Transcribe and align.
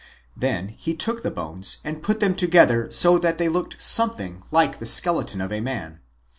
Then 0.35 0.69
he 0.69 0.95
took 0.95 1.21
the 1.21 1.29
bones 1.29 1.77
and 1.83 2.01
put 2.01 2.19
them 2.21 2.33
together 2.33 2.89
so 2.89 3.19
that 3.19 3.37
they 3.37 3.47
looked 3.49 3.79
something 3.79 4.41
like 4.49 4.79
the 4.79 4.87
skeleton 4.87 5.41
of 5.41 5.51
a 5.51 5.59
man. 5.61 5.99